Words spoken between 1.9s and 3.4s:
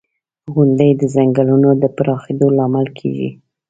پراخېدو لامل کېږي.